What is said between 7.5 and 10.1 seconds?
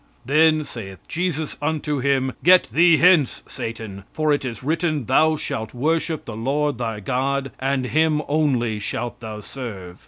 and him only shalt thou serve."